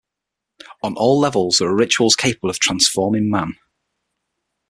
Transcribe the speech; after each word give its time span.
On 0.81 0.95
all 0.97 1.19
levels 1.19 1.59
there 1.59 1.67
are 1.67 1.75
rituals 1.75 2.15
capable 2.15 2.49
of 2.49 2.57
transforming 2.57 3.29
man. 3.29 3.53